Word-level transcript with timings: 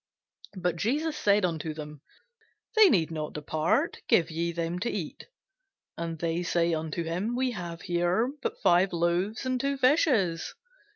But 0.57 0.77
Jesus 0.77 1.15
said 1.15 1.45
unto 1.45 1.75
them, 1.75 2.01
They 2.75 2.89
need 2.89 3.11
not 3.11 3.33
depart; 3.33 4.01
give 4.07 4.31
ye 4.31 4.51
them 4.51 4.79
to 4.79 4.89
eat. 4.89 5.27
And 5.95 6.17
they 6.17 6.41
say 6.41 6.73
unto 6.73 7.03
him, 7.03 7.35
We 7.35 7.51
have 7.51 7.83
here 7.83 8.31
but 8.41 8.59
five 8.63 8.93
loaves, 8.93 9.45
and 9.45 9.59
two 9.61 9.77
fishes. 9.77 10.55